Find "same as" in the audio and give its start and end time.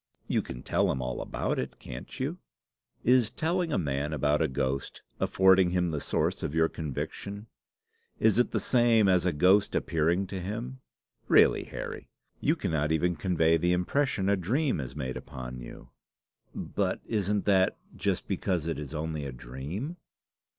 8.59-9.27